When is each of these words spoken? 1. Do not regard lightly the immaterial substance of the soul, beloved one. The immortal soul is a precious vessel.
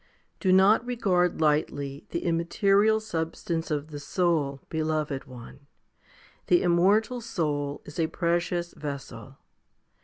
1. 0.01 0.07
Do 0.39 0.51
not 0.51 0.83
regard 0.83 1.41
lightly 1.41 2.07
the 2.09 2.25
immaterial 2.25 2.99
substance 2.99 3.69
of 3.69 3.91
the 3.91 3.99
soul, 3.99 4.59
beloved 4.67 5.25
one. 5.25 5.67
The 6.47 6.63
immortal 6.63 7.21
soul 7.21 7.83
is 7.85 7.99
a 7.99 8.07
precious 8.07 8.73
vessel. 8.73 9.37